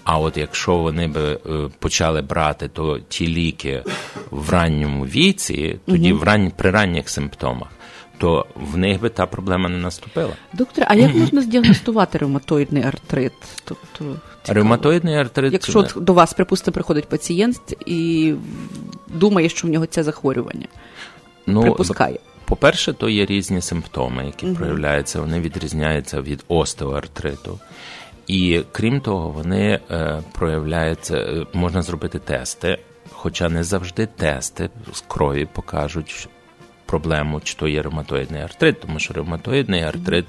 А 0.05 0.19
от 0.19 0.37
якщо 0.37 0.77
вони 0.77 1.07
би 1.07 1.33
е, 1.33 1.39
почали 1.79 2.23
брати 2.23 2.69
то 2.69 2.99
ті 3.09 3.29
ліки 3.29 3.83
в 4.31 4.51
ранньому 4.51 5.07
віці, 5.07 5.79
тоді 5.87 6.13
uh 6.13 6.19
в 6.19 6.23
ран... 6.23 6.53
при 6.57 6.71
ранніх 6.71 7.09
симптомах, 7.09 7.69
то 8.23 8.47
в 8.55 8.77
них 8.77 9.01
би 9.01 9.09
та 9.09 9.27
проблема 9.27 9.69
не 9.69 9.79
наступила. 9.79 10.33
Доктор, 10.53 10.85
а 10.89 10.95
як 10.95 11.15
можна 11.15 11.43
здіагностувати 11.43 12.19
ревматоїдний 12.19 12.83
артрит? 12.83 13.33
Тобто 13.65 14.21
ревматоїдний 14.49 15.15
артрит, 15.15 15.53
якщо 15.53 15.87
до 15.97 16.13
вас, 16.15 16.33
припустимо, 16.33 16.73
приходить 16.73 17.09
пацієнт 17.09 17.61
і 17.87 18.35
думає, 19.09 19.49
що 19.49 19.69
в 19.69 19.71
нього 19.71 19.87
це 19.87 20.03
захворювання, 20.03 20.67
ну, 21.47 21.63
припускає. 21.63 22.19
По-перше, 22.45 22.93
то 22.93 23.09
є 23.09 23.27
різні 23.27 23.61
симптоми, 23.61 24.27
які 24.27 24.47
угу. 24.47 24.55
проявляються, 24.55 25.21
вони 25.21 25.41
відрізняються 25.41 26.21
від 26.21 26.45
остеоартриту. 26.49 27.59
І 28.27 28.63
крім 28.73 29.01
того, 29.01 29.29
вони 29.29 29.81
е, 29.91 30.23
проявляються, 30.33 31.17
е, 31.17 31.47
можна 31.53 31.83
зробити 31.83 32.19
тести, 32.19 32.79
хоча 33.11 33.49
не 33.49 33.65
завжди 33.65 34.07
тести 34.07 34.71
з 34.93 35.01
крові 35.01 35.49
покажуть, 35.53 36.29
проблему, 36.93 37.41
чи 37.41 37.55
то 37.55 37.69
є 37.69 37.83
ревматоїдний 37.83 38.43
артрит, 38.43 38.81
тому 38.81 38.99
що 38.99 39.15
ревматоїдний 39.15 39.83
артрит 39.83 40.27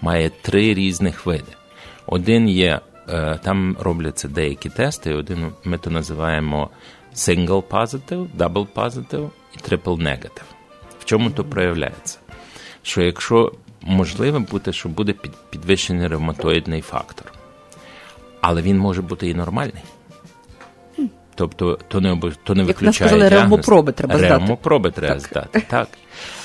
має 0.00 0.30
три 0.30 0.74
різних 0.74 1.26
види. 1.26 1.52
Один 2.06 2.48
є, 2.48 2.80
е, 3.08 3.38
там 3.42 3.76
робляться 3.80 4.28
деякі 4.28 4.68
тести, 4.68 5.14
один 5.14 5.52
ми 5.64 5.78
то 5.78 5.90
називаємо 5.90 6.70
single 7.14 7.62
positive, 7.62 8.28
double 8.38 8.66
positive 8.74 9.30
і 9.54 9.58
triple 9.58 10.02
negative. 10.02 10.48
В 10.98 11.04
чому 11.04 11.30
то 11.30 11.44
проявляється? 11.44 12.18
Що 12.82 13.02
якщо 13.02 13.52
можливо 13.82 14.40
бути, 14.40 14.72
що 14.72 14.88
буде 14.88 15.14
підвищений 15.50 16.08
ревматоїдний 16.08 16.80
фактор, 16.80 17.32
але 18.40 18.62
він 18.62 18.78
може 18.78 19.02
бути 19.02 19.28
і 19.28 19.34
нормальний. 19.34 19.82
Тобто, 21.36 21.78
то 21.88 22.00
не 22.00 22.20
то 22.44 22.54
не 22.54 22.60
Як 22.60 22.68
виключає 22.68 23.08
сказали, 23.10 23.28
ревмопроби 23.28 23.92
треба 23.92 24.18
здати. 24.18 24.34
Ревмопроби 24.34 24.90
треба 24.90 25.14
так. 25.14 25.22
здати, 25.22 25.62
так. 25.68 25.88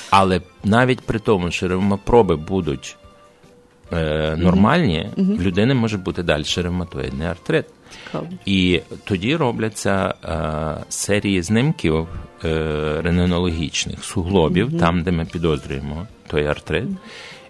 Але 0.09 0.41
навіть 0.63 1.01
при 1.01 1.19
тому, 1.19 1.51
що 1.51 1.67
ревмопроби 1.67 2.35
будуть 2.35 2.97
е, 3.93 4.35
нормальні, 4.37 5.09
mm-hmm. 5.17 5.37
в 5.37 5.41
людини 5.41 5.73
може 5.73 5.97
бути 5.97 6.23
далі 6.23 6.43
ревматоїдний 6.57 7.27
артрит. 7.27 7.65
Цікаво. 8.05 8.27
І 8.45 8.81
тоді 9.03 9.35
робляться 9.35 10.13
е, 10.23 10.85
серії 10.89 11.41
знимків 11.41 12.07
е, 12.43 13.01
рентгенологічних 13.01 14.03
суглобів, 14.03 14.69
mm-hmm. 14.69 14.79
там, 14.79 15.03
де 15.03 15.11
ми 15.11 15.25
підозрюємо 15.25 16.07
той 16.27 16.45
артрит. 16.45 16.89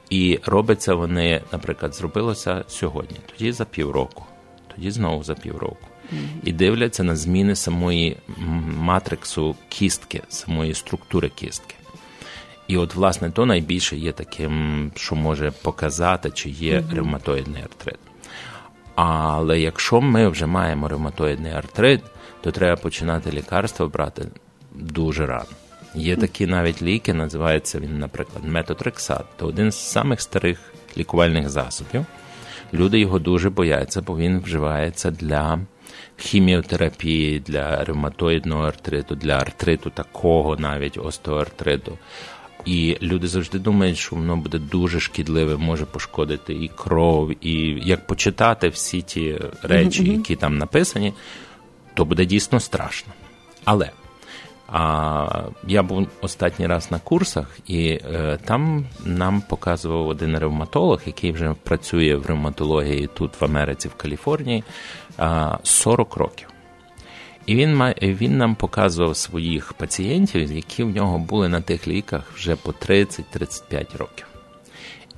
І 0.10 0.40
робиться 0.46 0.94
вони, 0.94 1.42
наприклад, 1.52 1.96
зробилося 1.96 2.64
сьогодні, 2.68 3.18
тоді 3.32 3.52
за 3.52 3.66
півроку, 3.66 4.24
тоді 4.76 4.92
знову 4.92 5.24
за 5.24 5.34
півроку 5.34 5.88
і 6.44 6.52
дивляться 6.52 7.04
на 7.04 7.16
зміни 7.16 7.56
самої 7.56 8.18
матриксу 8.78 9.56
кістки, 9.70 10.22
самої 10.30 10.74
структури 10.74 11.30
кістки. 11.30 11.76
І 12.68 12.78
от, 12.78 12.96
власне, 12.96 13.32
то 13.32 13.46
найбільше 13.46 13.98
є 13.98 14.12
таким, 14.12 14.92
що 14.96 15.16
може 15.16 15.52
показати, 15.62 16.32
чи 16.32 16.50
є 16.50 16.80
mm-hmm. 16.80 16.96
ревматоїдний 16.96 17.64
артрит. 17.64 18.00
Але 18.96 19.60
якщо 19.60 20.02
ми 20.02 20.28
вже 20.28 20.46
маємо 20.46 20.88
ревматоїдний 20.88 21.52
артрит, 21.52 22.02
то 22.42 22.52
треба 22.52 22.82
починати 22.82 23.32
лікарство 23.32 23.88
брати 23.88 24.28
дуже 24.72 25.26
рано. 25.26 25.46
Є 25.96 26.16
такі 26.16 26.46
навіть 26.46 26.82
ліки, 26.82 27.14
називається 27.14 27.80
він, 27.80 28.00
наприклад, 28.00 28.46
метотрексат. 28.46 29.26
То 29.38 29.48
один 29.48 29.72
з 29.72 29.92
самих 29.92 30.22
старих 30.22 30.60
лікувальних 30.98 31.50
засобів. 31.50 32.06
Люди 32.74 33.00
його 33.00 33.20
дуже 33.20 33.50
бояться, 33.50 34.02
бо 34.02 34.18
він 34.18 34.40
вживається 34.40 35.12
для 35.12 35.60
хіміотерапії 36.18 37.40
для 37.40 37.84
ревматоїдного 37.84 38.64
артриту, 38.64 39.16
для 39.16 39.38
артриту 39.38 39.90
такого 39.90 40.58
навіть 40.58 40.98
остеоартриту. 40.98 41.98
І 42.66 42.98
люди 43.02 43.28
завжди 43.28 43.60
думають, 43.60 43.98
що 43.98 44.16
воно 44.16 44.38
буде 44.38 44.60
дуже 44.60 45.00
шкідливе, 45.00 45.58
може 45.58 45.86
пошкодити 45.86 46.54
і 46.54 46.72
кров, 46.76 47.46
і 47.46 47.80
як 47.86 48.08
почитати 48.08 48.70
всі 48.70 49.02
ті 49.02 49.40
речі, 49.64 50.04
які 50.04 50.36
там 50.36 50.58
написані, 50.58 51.14
то 51.94 52.06
буде 52.06 52.26
дійсно 52.26 52.60
страшно. 52.60 53.14
Але 53.64 53.92
а 54.72 55.44
я 55.68 55.84
був 55.84 56.08
останній 56.22 56.68
раз 56.68 56.92
на 56.92 57.00
курсах, 57.00 57.60
і 57.68 57.88
е, 57.88 58.40
там 58.46 58.86
нам 59.06 59.42
показував 59.42 60.08
один 60.08 60.38
ревматолог, 60.38 61.02
який 61.06 61.32
вже 61.32 61.56
працює 61.64 62.16
в 62.16 62.26
ревматології 62.26 63.10
тут 63.14 63.42
в 63.42 63.46
Америці, 63.46 63.88
в 63.88 63.94
Каліфорнії, 63.94 64.64
40 65.64 66.16
років. 66.16 66.48
І 67.46 67.56
він 67.56 67.94
він 68.00 68.38
нам 68.38 68.56
показував 68.56 69.18
своїх 69.18 69.74
пацієнтів, 69.74 70.52
які 70.52 70.84
в 70.84 70.96
нього 70.96 71.20
були 71.20 71.50
на 71.50 71.62
тих 71.62 71.88
ліках 71.88 72.32
вже 72.36 72.56
по 72.56 72.72
30-35 72.72 73.98
років. 73.98 74.28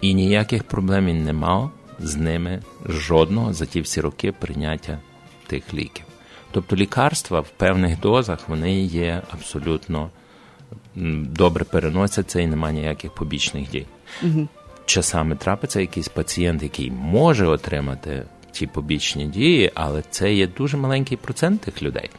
І 0.02 0.14
ніяких 0.14 0.64
проблем 0.64 1.06
він 1.06 1.24
не 1.24 1.34
мав 1.34 1.72
з 2.00 2.16
ними 2.16 2.62
жодного 2.86 3.54
за 3.54 3.66
ті 3.66 3.82
всі 3.82 4.02
роки 4.02 4.32
прийняття 4.32 5.00
тих 5.48 5.74
ліків. 5.74 6.06
Тобто 6.52 6.76
лікарства 6.76 7.40
в 7.40 7.50
певних 7.50 8.00
дозах 8.00 8.50
вони 8.50 8.82
є 8.82 9.22
абсолютно 9.32 10.10
добре 10.96 11.64
переносяться 11.64 12.40
і 12.40 12.48
немає 12.48 12.76
ніяких 12.76 13.12
побічних 13.12 13.70
дій. 13.70 13.86
Угу. 14.24 14.48
Часами 14.86 15.36
трапиться 15.36 15.82
якийсь 15.82 16.08
пацієнт, 16.08 16.64
який 16.64 16.92
може 16.92 17.48
отримати 17.48 18.24
ті 18.54 18.68
побічні 18.68 19.26
дії, 19.26 19.72
але 19.76 20.04
це 20.10 20.34
є 20.34 20.48
дуже 20.48 20.78
маленький 20.78 21.18
процент 21.18 21.62
тих 21.62 21.84
людей. 21.84 22.10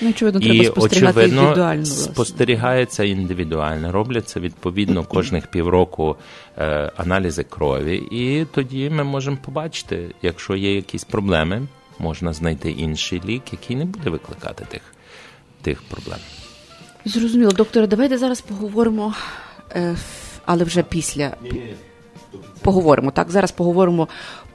Ну, 0.00 0.10
очевидно, 0.10 0.40
треба 0.40 0.64
спостерігати 0.64 1.18
очевидно, 1.18 1.40
індивідуально. 1.42 1.82
Власне. 1.82 2.12
спостерігається 2.12 3.04
індивідуально, 3.04 3.92
робляться 3.92 4.40
відповідно 4.40 5.04
кожних 5.08 5.46
півроку 5.46 6.16
е, 6.58 6.92
аналізи 6.96 7.44
крові, 7.44 7.96
і 8.10 8.44
тоді 8.44 8.90
ми 8.90 9.04
можемо 9.04 9.36
побачити, 9.36 10.14
якщо 10.22 10.56
є 10.56 10.74
якісь 10.74 11.04
проблеми, 11.04 11.62
можна 11.98 12.32
знайти 12.32 12.70
інший 12.70 13.22
лік, 13.26 13.42
який 13.52 13.76
не 13.76 13.84
буде 13.84 14.10
викликати 14.10 14.64
тих, 14.64 14.82
тих 15.62 15.82
проблем. 15.82 16.18
Зрозуміло, 17.04 17.50
докторе, 17.50 17.86
давайте 17.86 18.18
зараз 18.18 18.40
поговоримо, 18.40 19.14
е, 19.74 19.96
але 20.46 20.64
вже 20.64 20.82
після 20.82 21.36
поговоримо. 22.60 23.10
Так, 23.10 23.30
зараз 23.30 23.52
поговоримо 23.52 24.08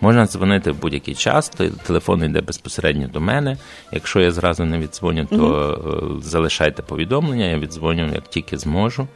Можна 0.00 0.26
дзвонити 0.26 0.70
в 0.70 0.80
будь-який 0.80 1.14
час, 1.14 1.48
телефон 1.86 2.24
йде 2.24 2.40
безпосередньо 2.40 3.08
до 3.08 3.20
мене. 3.20 3.56
Якщо 3.92 4.20
я 4.20 4.30
зразу 4.30 4.64
не 4.64 4.78
віддзвоню, 4.78 5.24
то 5.24 5.36
mm 5.36 6.22
залишайте 6.22 6.82
повідомлення, 6.82 7.44
я 7.44 7.58
віддзвоню, 7.58 8.10
як 8.14 8.30
тільки 8.30 8.58
зможу. 8.58 9.08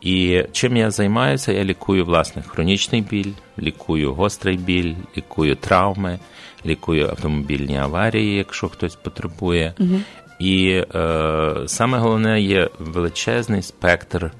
І 0.00 0.42
чим 0.52 0.76
я 0.76 0.90
займаюся, 0.90 1.52
я 1.52 1.64
лікую 1.64 2.04
власне 2.04 2.42
хронічний 2.42 3.00
біль, 3.00 3.32
лікую 3.58 4.14
гострий 4.14 4.56
біль, 4.56 4.94
лікую 5.16 5.56
травми, 5.56 6.18
лікую 6.66 7.08
автомобільні 7.08 7.76
аварії, 7.76 8.36
якщо 8.36 8.68
хтось 8.68 8.94
потребує. 8.94 9.74
Угу. 9.80 10.00
І 10.38 10.82
е, 10.94 11.54
саме 11.66 11.98
головне 11.98 12.40
є 12.40 12.70
величезний 12.78 13.62
спектр 13.62 14.24
е, 14.24 14.32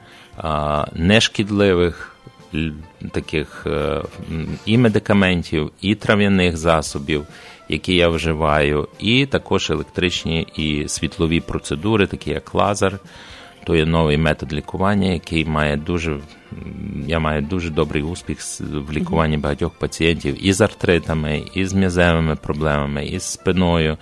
нешкідливих 0.93 2.17
таких 3.13 3.67
е, 3.67 4.03
і 4.67 4.79
медикаментів, 4.79 5.71
і 5.81 5.95
трав'яних 5.95 6.57
засобів, 6.57 7.27
які 7.69 7.95
я 7.95 8.09
вживаю, 8.09 8.89
і 8.99 9.27
також 9.27 9.71
електричні 9.71 10.47
і 10.57 10.89
світлові 10.89 11.41
процедури, 11.41 12.07
такі 12.07 12.31
як 12.31 12.55
лазер. 12.55 12.99
То 13.65 13.77
є 13.77 13.87
новий 13.87 14.19
метод 14.19 14.53
лікування, 14.53 15.13
який 15.13 15.45
має 15.45 15.77
дуже 15.77 16.21
я 17.07 17.19
маю 17.19 17.43
дуже 17.43 17.71
добрий 17.71 18.03
успіх 18.03 18.39
в 18.61 18.93
лікуванні 18.93 19.37
багатьох 19.37 19.73
пацієнтів 19.73 20.47
і 20.47 20.53
з 20.53 20.61
артритами, 20.61 21.43
і 21.55 21.67
з 21.67 21.73
м'язевими 21.73 22.37
проблемами, 22.37 23.07
і 23.07 23.19
з 23.19 23.23
спиною. 23.23 23.97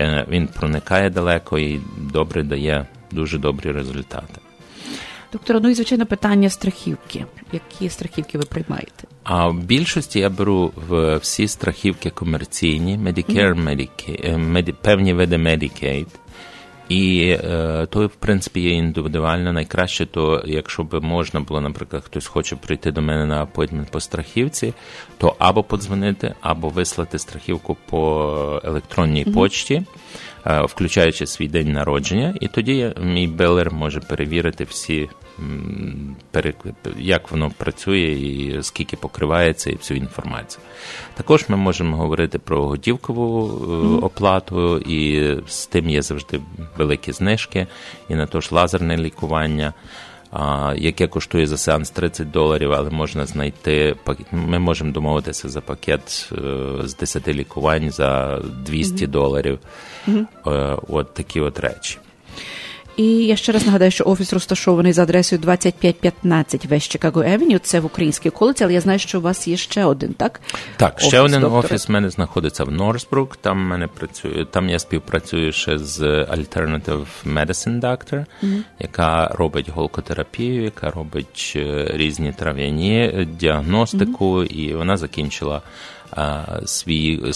Е, 0.00 0.26
він 0.28 0.46
проникає 0.46 1.10
далеко 1.10 1.58
і 1.58 1.80
добре 1.96 2.42
дає 2.42 2.86
дуже 3.10 3.38
добрі 3.38 3.72
результати. 3.72 4.34
Доктор, 5.32 5.60
ну 5.62 5.68
і 5.68 5.74
звичайно 5.74 6.06
питання 6.06 6.50
страхівки. 6.50 7.24
Які 7.52 7.88
страхівки 7.88 8.38
ви 8.38 8.44
приймаєте? 8.44 9.04
А 9.24 9.48
в 9.48 9.58
більшості 9.58 10.18
я 10.18 10.30
беру 10.30 10.72
в 10.88 11.16
всі 11.16 11.48
страхівки 11.48 12.10
комерційні, 12.10 12.98
Medicare, 12.98 13.64
Medicaid, 13.64 14.68
е, 14.70 14.72
певні 14.82 15.12
види 15.12 15.36
Medicaid. 15.36 16.06
І 16.92 17.28
е, 17.44 17.86
то, 17.90 18.06
в 18.06 18.14
принципі, 18.14 18.60
є 18.60 18.70
індивідуально 18.70 19.52
найкраще, 19.52 20.06
то 20.06 20.42
якщо 20.46 20.84
б 20.84 21.00
можна 21.00 21.40
було, 21.40 21.60
наприклад, 21.60 22.02
хтось 22.04 22.26
хоче 22.26 22.56
прийти 22.56 22.92
до 22.92 23.02
мене 23.02 23.26
на 23.26 23.42
апойтмент 23.42 23.90
по 23.90 24.00
страхівці, 24.00 24.74
то 25.18 25.36
або 25.38 25.62
подзвонити, 25.62 26.34
або 26.40 26.68
вислати 26.68 27.18
страхівку 27.18 27.76
по 27.86 28.60
електронній 28.64 29.24
mm-hmm. 29.24 29.34
почті, 29.34 29.82
включаючи 30.44 31.26
свій 31.26 31.48
день 31.48 31.72
народження, 31.72 32.34
і 32.40 32.48
тоді 32.48 32.92
мій 33.02 33.26
белер 33.26 33.72
може 33.72 34.00
перевірити 34.00 34.64
всі 34.64 35.08
як 36.98 37.30
воно 37.30 37.50
працює 37.50 38.00
і 38.00 38.62
скільки 38.62 38.96
покривається, 38.96 39.70
і 39.70 39.74
всю 39.74 40.00
інформацію. 40.00 40.62
Також 41.14 41.44
ми 41.48 41.56
можемо 41.56 41.96
говорити 41.96 42.38
про 42.38 42.66
готівкову 42.66 43.48
mm-hmm. 43.48 44.04
оплату, 44.04 44.78
і 44.78 45.30
з 45.46 45.66
тим 45.66 45.88
є 45.88 46.02
завжди 46.02 46.40
великі 46.76 47.12
знижки, 47.12 47.66
і 48.08 48.14
на 48.14 48.26
то 48.26 48.40
ж 48.40 48.48
лазерне 48.54 48.96
лікування. 48.96 49.74
Яке 50.76 51.06
коштує 51.06 51.46
за 51.46 51.56
сеанс 51.56 51.90
30 51.90 52.30
доларів, 52.30 52.72
але 52.72 52.90
можна 52.90 53.26
знайти 53.26 53.96
Ми 54.32 54.58
можемо 54.58 54.92
домовитися 54.92 55.48
за 55.48 55.60
пакет 55.60 56.32
е, 56.32 56.88
з 56.88 56.96
10 56.96 57.28
лікувань 57.28 57.90
за 57.90 58.40
200 58.66 58.94
mm-hmm. 58.94 59.10
доларів. 59.10 59.58
Mm-hmm. 60.08 60.78
От 60.88 61.14
такі 61.14 61.40
от 61.40 61.60
речі. 61.60 61.98
І 62.96 63.04
я 63.06 63.36
ще 63.36 63.52
раз 63.52 63.66
нагадаю, 63.66 63.90
що 63.90 64.04
офіс 64.04 64.32
розташований 64.32 64.92
за 64.92 65.02
адресою 65.02 65.40
2515 65.40 66.66
Вест 66.66 66.92
Чикаго 66.92 67.22
Евеню. 67.22 67.58
Це 67.58 67.80
в 67.80 67.86
українській 67.86 68.28
околиці, 68.28 68.64
але 68.64 68.72
я 68.72 68.80
знаю, 68.80 68.98
що 68.98 69.18
у 69.18 69.22
вас 69.22 69.48
є 69.48 69.56
ще 69.56 69.84
один, 69.84 70.12
так? 70.14 70.40
Так, 70.76 70.94
офіс, 70.96 71.08
ще 71.08 71.20
один 71.20 71.40
доктора. 71.40 71.60
офіс 71.60 71.88
в 71.88 71.92
мене 71.92 72.10
знаходиться 72.10 72.64
в 72.64 72.72
Норсбрук. 72.72 73.36
Там 73.36 73.58
мене 73.58 73.86
працює, 73.86 74.46
там 74.50 74.68
я 74.68 74.78
співпрацюю 74.78 75.52
ще 75.52 75.78
з 75.78 76.00
Alternative 76.02 77.06
Medicine 77.26 77.80
Doctor, 77.80 78.24
mm-hmm. 78.42 78.60
яка 78.78 79.28
робить 79.28 79.68
голкотерапію, 79.68 80.62
яка 80.62 80.90
робить 80.90 81.52
е, 81.56 81.90
різні 81.94 82.32
трав'яні 82.32 83.26
діагностику, 83.38 84.36
mm-hmm. 84.36 84.46
і 84.46 84.74
вона 84.74 84.96
закінчила 84.96 85.62
свій 86.64 87.32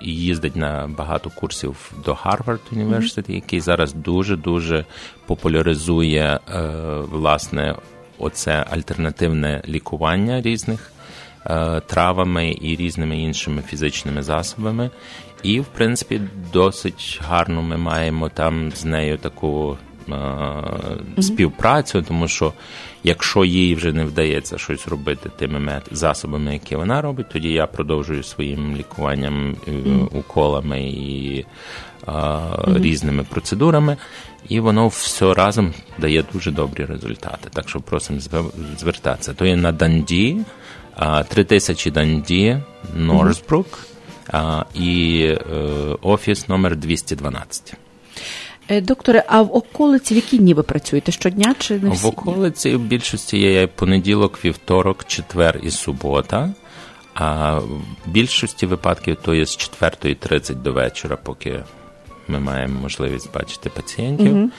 і 0.00 0.14
їздить 0.14 0.56
на 0.56 0.90
багато 0.98 1.30
курсів 1.30 1.92
до 2.04 2.14
Гарвард 2.14 2.60
університету, 2.72 3.32
який 3.32 3.60
зараз 3.60 3.92
дуже 3.92 4.36
дуже 4.36 4.84
популяризує 5.26 6.40
е, 6.54 6.60
власне 7.10 7.74
оце 8.18 8.66
альтернативне 8.70 9.62
лікування 9.68 10.42
різних 10.42 10.92
е, 11.46 11.80
травами 11.80 12.56
і 12.60 12.76
різними 12.76 13.18
іншими 13.18 13.62
фізичними 13.62 14.22
засобами. 14.22 14.90
І, 15.42 15.60
в 15.60 15.66
принципі, 15.66 16.20
досить 16.52 17.20
гарно 17.28 17.62
ми 17.62 17.76
маємо 17.76 18.28
там 18.28 18.72
з 18.72 18.84
нею 18.84 19.18
таку. 19.18 19.78
Співпрацю, 21.20 22.02
тому 22.02 22.28
що 22.28 22.52
якщо 23.04 23.44
їй 23.44 23.74
вже 23.74 23.92
не 23.92 24.04
вдається 24.04 24.58
щось 24.58 24.88
робити 24.88 25.30
тими 25.38 25.82
засобами, 25.90 26.52
які 26.52 26.76
вона 26.76 27.00
робить, 27.00 27.26
тоді 27.32 27.48
я 27.48 27.66
продовжую 27.66 28.22
своїм 28.22 28.76
лікуванням 28.76 29.56
mm-hmm. 29.66 30.18
уколами 30.18 30.80
і 30.82 31.44
mm-hmm. 32.06 32.82
різними 32.82 33.24
процедурами, 33.30 33.96
і 34.48 34.60
воно 34.60 34.88
все 34.88 35.34
разом 35.34 35.74
дає 35.98 36.24
дуже 36.32 36.50
добрі 36.50 36.84
результати. 36.84 37.48
Так 37.52 37.68
що 37.68 37.80
просимо 37.80 38.20
звертатися. 38.78 39.34
То 39.34 39.46
є 39.46 39.56
на 39.56 39.72
Данді, 39.72 40.36
3000 41.28 41.90
Данді, 41.90 42.58
Норсбрук. 42.96 43.78
і 44.74 45.22
е, 45.22 45.36
офіс 46.02 46.48
номер 46.48 46.76
212. 46.76 47.74
Е, 48.70 48.80
докторе, 48.80 49.24
а 49.28 49.42
в 49.42 49.56
околиці 49.56 50.14
в 50.14 50.16
які 50.16 50.38
дні 50.38 50.54
ви 50.54 50.62
працюєте? 50.62 51.12
Щодня 51.12 51.54
чи 51.58 51.78
не 51.78 51.90
всі 51.90 52.06
в 52.06 52.08
околиці 52.08 52.76
в 52.76 52.80
більшості 52.80 53.38
є 53.38 53.66
понеділок, 53.66 54.44
вівторок, 54.44 55.04
четвер 55.04 55.60
і 55.62 55.70
субота. 55.70 56.50
А 57.14 57.58
в 57.58 57.82
більшості 58.06 58.66
випадків 58.66 59.16
то 59.22 59.34
є 59.34 59.46
з 59.46 59.58
4.30 59.58 60.54
до 60.54 60.72
вечора, 60.72 61.16
поки 61.16 61.62
ми 62.28 62.40
маємо 62.40 62.80
можливість 62.80 63.32
бачити 63.34 63.70
пацієнтів. 63.70 64.36
Угу. 64.36 64.50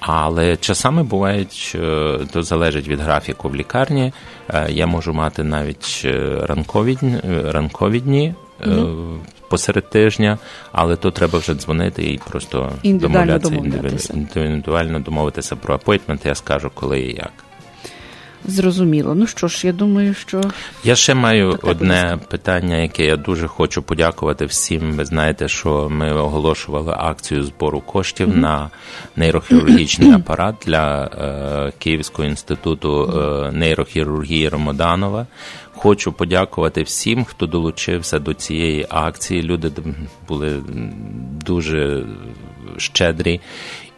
Але 0.00 0.56
часами 0.56 1.02
бувають, 1.02 1.72
е, 1.74 2.18
то 2.32 2.42
залежить 2.42 2.88
від 2.88 3.00
графіку 3.00 3.48
в 3.48 3.56
лікарні. 3.56 4.12
Е, 4.48 4.66
я 4.70 4.86
можу 4.86 5.12
мати 5.12 5.42
навіть 5.44 6.00
ранкові 6.40 6.98
ранкові 7.44 8.00
дні 8.00 8.34
угу. 8.66 9.18
посеред 9.48 9.90
тижня, 9.90 10.38
але 10.72 10.96
то 10.96 11.10
треба 11.10 11.38
вже 11.38 11.54
дзвонити 11.54 12.02
і 12.02 12.20
просто 12.30 12.72
домовлятися 12.84 14.14
індивідуально 14.14 15.00
домовитися 15.00 15.56
про 15.56 15.74
апойтмент. 15.74 16.26
Я 16.26 16.34
скажу, 16.34 16.70
коли 16.74 17.00
і 17.00 17.14
як. 17.14 17.32
Зрозуміло. 18.44 19.14
Ну 19.14 19.26
що 19.26 19.48
ж, 19.48 19.66
я 19.66 19.72
думаю, 19.72 20.14
що 20.14 20.40
я 20.84 20.96
ще 20.96 21.14
маю 21.14 21.58
одне 21.62 22.18
питання, 22.28 22.76
яке 22.76 23.04
я 23.04 23.16
дуже 23.16 23.46
хочу 23.46 23.82
подякувати 23.82 24.46
всім. 24.46 24.92
Ви 24.92 25.04
знаєте, 25.04 25.48
що 25.48 25.88
ми 25.90 26.12
оголошували 26.12 26.94
акцію 26.98 27.44
збору 27.44 27.80
коштів 27.80 28.28
mm-hmm. 28.28 28.40
на 28.40 28.70
нейрохірургічний 29.16 30.12
апарат 30.14 30.54
для 30.66 31.04
е, 31.04 31.72
Київського 31.78 32.28
інституту 32.28 33.04
е, 33.04 33.52
нейрохірургії 33.52 34.48
Ромоданова. 34.48 35.26
Хочу 35.74 36.12
подякувати 36.12 36.82
всім, 36.82 37.24
хто 37.24 37.46
долучився 37.46 38.18
до 38.18 38.34
цієї 38.34 38.86
акції. 38.88 39.42
Люди 39.42 39.72
були 40.28 40.62
дуже 41.44 42.04
щедрі. 42.76 43.40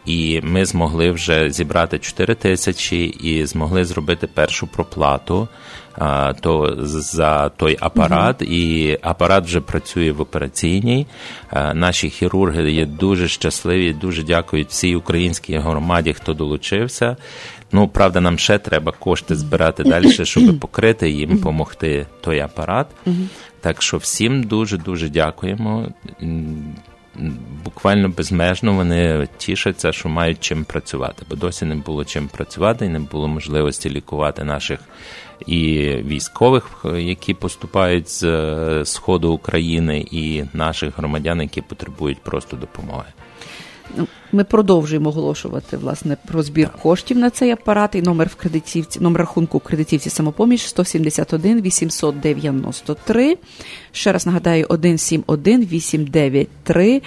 І 0.05 0.41
ми 0.43 0.65
змогли 0.65 1.11
вже 1.11 1.49
зібрати 1.49 1.99
4 1.99 2.35
тисячі 2.35 3.05
і 3.05 3.45
змогли 3.45 3.85
зробити 3.85 4.27
першу 4.27 4.67
проплату 4.67 5.47
а, 5.97 6.33
то 6.33 6.75
за 6.79 7.49
той 7.49 7.77
апарат. 7.79 8.41
mm 8.41 8.45
І 8.45 8.97
апарат 9.01 9.45
вже 9.45 9.61
працює 9.61 10.11
в 10.11 10.21
операційній. 10.21 11.07
А, 11.49 11.73
наші 11.73 12.09
хірурги 12.09 12.71
є 12.71 12.85
дуже 12.85 13.27
щасливі, 13.27 13.93
дуже 13.93 14.23
дякують 14.23 14.69
всій 14.69 14.95
українській 14.95 15.57
громаді, 15.57 16.13
хто 16.13 16.33
долучився. 16.33 17.17
Ну, 17.71 17.87
правда, 17.87 18.21
нам 18.21 18.37
ще 18.37 18.57
треба 18.57 18.91
кошти 18.91 19.35
збирати 19.35 19.83
далі, 19.83 20.25
щоб 20.25 20.59
покрити 20.59 21.09
їм, 21.09 21.35
допомогти 21.37 22.05
той 22.21 22.39
апарат. 22.39 22.87
Так 23.61 23.81
що 23.81 23.97
всім 23.97 24.43
дуже 24.43 24.77
дуже 24.77 25.09
дякуємо 25.09 25.87
буквально 27.63 28.09
безмежно 28.09 28.73
вони 28.73 29.27
тішаться, 29.37 29.91
що 29.91 30.09
мають 30.09 30.39
чим 30.39 30.63
працювати, 30.63 31.25
бо 31.29 31.35
досі 31.35 31.65
не 31.65 31.75
було 31.75 32.05
чим 32.05 32.27
працювати 32.27 32.85
і 32.85 32.89
не 32.89 32.99
було 32.99 33.27
можливості 33.27 33.89
лікувати 33.89 34.43
наших 34.43 34.79
і 35.45 35.89
військових, 36.05 36.85
які 36.97 37.33
поступають 37.33 38.09
з 38.09 38.85
сходу 38.85 39.31
України, 39.31 40.05
і 40.11 40.43
наших 40.53 40.97
громадян, 40.97 41.41
які 41.41 41.61
потребують 41.61 42.21
просто 42.21 42.57
допомоги. 42.57 43.05
Ми 44.35 44.43
продовжуємо 44.43 45.09
оголошувати 45.09 45.77
власне 45.77 46.17
про 46.27 46.43
збір 46.43 46.69
коштів 46.81 47.17
на 47.17 47.29
цей 47.29 47.51
апарат 47.51 47.95
і 47.95 48.01
номер 48.01 48.27
в 48.27 48.35
кредитівці, 48.35 48.99
номер 48.99 49.19
рахунку 49.19 49.57
в 49.57 49.61
кредитівці 49.61 50.09
самопоміч 50.09 50.61
171 50.67 51.61
893. 51.61 53.37
Ще 53.91 54.11
раз 54.11 54.25
нагадаю, 54.25 54.65
171 54.65 55.65
893. 55.65 57.01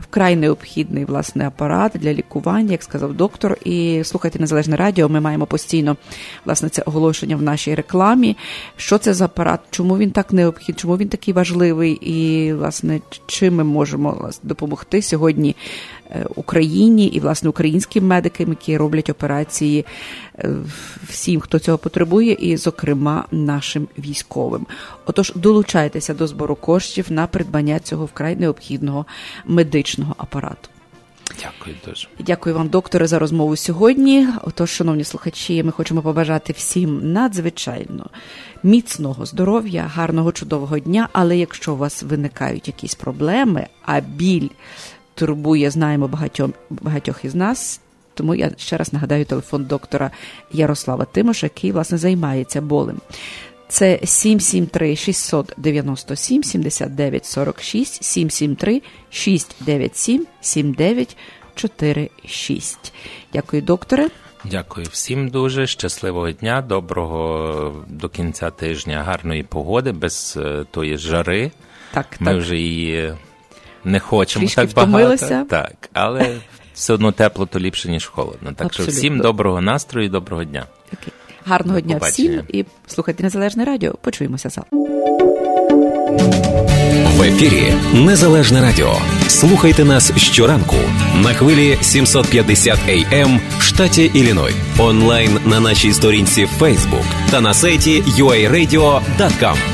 Вкрай 0.00 0.36
необхідний 0.36 1.04
власне 1.04 1.46
апарат 1.46 1.92
для 1.94 2.12
лікування, 2.12 2.72
як 2.72 2.82
сказав 2.82 3.14
доктор. 3.14 3.58
І 3.64 4.00
слухайте 4.04 4.38
незалежне 4.38 4.76
радіо. 4.76 5.08
Ми 5.08 5.20
маємо 5.20 5.46
постійно 5.46 5.96
власне 6.44 6.68
це 6.68 6.82
оголошення 6.82 7.36
в 7.36 7.42
нашій 7.42 7.74
рекламі. 7.74 8.36
Що 8.76 8.98
це 8.98 9.14
за 9.14 9.24
апарат? 9.24 9.60
Чому 9.70 9.98
він 9.98 10.10
так 10.10 10.32
необхідний? 10.32 10.80
Чому 10.80 10.96
він 10.96 11.08
такий 11.08 11.34
важливий? 11.34 11.92
І 11.92 12.52
власне 12.52 13.00
чим 13.26 13.54
ми 13.54 13.64
можемо 13.64 14.16
власне, 14.20 14.48
допомогти 14.48 15.02
сьогодні 15.02 15.56
е, 16.10 16.26
Україні 16.74 17.06
і 17.06 17.20
власне 17.20 17.48
українським 17.48 18.06
медикам, 18.06 18.48
які 18.48 18.76
роблять 18.76 19.10
операції 19.10 19.86
е, 20.38 20.50
всім, 21.08 21.40
хто 21.40 21.58
цього 21.58 21.78
потребує, 21.78 22.32
і, 22.32 22.56
зокрема, 22.56 23.24
нашим 23.30 23.88
військовим. 23.98 24.66
Отож, 25.06 25.32
долучайтеся 25.34 26.14
до 26.14 26.26
збору 26.26 26.54
коштів 26.54 27.12
на 27.12 27.26
придбання 27.26 27.78
цього 27.80 28.04
вкрай 28.04 28.36
необхідного 28.36 29.06
медичного 29.44 30.14
апарату. 30.18 30.68
Дякую 31.42 31.76
дуже. 31.86 32.08
Дякую 32.18 32.54
вам, 32.54 32.68
докторе, 32.68 33.06
за 33.06 33.18
розмову 33.18 33.56
сьогодні. 33.56 34.28
Отож, 34.42 34.70
шановні 34.70 35.04
слухачі, 35.04 35.62
ми 35.62 35.72
хочемо 35.72 36.02
побажати 36.02 36.52
всім 36.52 37.12
надзвичайно 37.12 38.06
міцного 38.62 39.26
здоров'я, 39.26 39.90
гарного 39.94 40.32
чудового 40.32 40.78
дня. 40.78 41.08
Але 41.12 41.36
якщо 41.36 41.74
у 41.74 41.76
вас 41.76 42.02
виникають 42.02 42.66
якісь 42.68 42.94
проблеми, 42.94 43.66
а 43.84 44.00
біль 44.00 44.48
турбує, 45.14 45.70
знаємо 45.70 46.08
багатьом 46.08 46.52
багатьох 46.70 47.24
із 47.24 47.34
нас. 47.34 47.80
Тому 48.14 48.34
я 48.34 48.50
ще 48.56 48.76
раз 48.76 48.92
нагадаю 48.92 49.24
телефон 49.24 49.64
доктора 49.64 50.10
Ярослава 50.52 51.04
Тимоша, 51.04 51.46
який 51.46 51.72
власне 51.72 51.98
займається 51.98 52.60
болем. 52.60 52.96
Це 53.68 54.00
773 54.04 54.96
697 54.96 56.42
79 56.42 57.26
46 57.26 58.04
773 58.04 58.82
697 59.10 60.26
7946. 60.40 62.92
Дякую, 63.32 63.62
докторе. 63.62 64.08
Дякую 64.44 64.86
всім 64.90 65.28
дуже. 65.28 65.66
Щасливого 65.66 66.30
дня, 66.30 66.62
доброго 66.62 67.84
до 67.88 68.08
кінця 68.08 68.50
тижня, 68.50 69.02
гарної 69.02 69.42
погоди, 69.42 69.92
без 69.92 70.38
е, 70.40 70.64
тої 70.70 70.96
жари. 70.96 71.50
Так, 71.92 72.06
Ми 72.20 72.30
так. 72.30 72.40
вже 72.40 72.56
її 72.56 73.12
не 73.84 74.00
хочемо 74.00 74.46
Трішки 74.46 74.66
так 74.66 74.88
багато. 74.90 75.44
Так, 75.50 75.90
але 75.92 76.36
все 76.74 76.92
одно 76.92 77.12
тепло, 77.12 77.46
то 77.46 77.60
ліпше, 77.60 77.88
ніж 77.90 78.06
холодно. 78.06 78.52
Так 78.56 78.66
Абсолютно. 78.66 78.92
що 78.92 78.98
всім 79.00 79.18
доброго 79.18 79.60
настрою 79.60 80.06
і 80.06 80.10
доброго 80.10 80.44
дня. 80.44 80.64
Окей. 80.92 81.12
Гарного 81.46 81.80
дня 81.80 81.98
всім 82.02 82.40
і 82.48 82.64
слухайте 82.86 83.22
Незалежне 83.22 83.64
Радіо. 83.64 83.94
Почуємося 84.00 84.48
завтра. 84.48 84.78
В 87.16 87.22
ефірі 87.22 87.72
Незалежне 87.94 88.60
Радіо. 88.60 88.96
Слухайте 89.28 89.84
нас 89.84 90.16
щоранку 90.16 90.76
на 91.22 91.34
хвилі 91.34 91.78
750 91.80 92.78
AM 92.88 93.06
ем 93.12 93.40
в 93.58 93.62
штаті 93.62 94.10
Іліной. 94.14 94.52
Онлайн 94.78 95.38
на 95.44 95.60
нашій 95.60 95.92
сторінці 95.92 96.48
Facebook 96.60 97.04
та 97.30 97.40
на 97.40 97.54
сайті 97.54 98.02
uaradio.com. 98.02 99.73